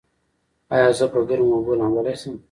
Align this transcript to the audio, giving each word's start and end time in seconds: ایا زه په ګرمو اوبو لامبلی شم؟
ایا 0.73 0.89
زه 0.97 1.05
په 1.13 1.19
ګرمو 1.27 1.53
اوبو 1.55 1.73
لامبلی 1.79 2.15
شم؟ 2.21 2.33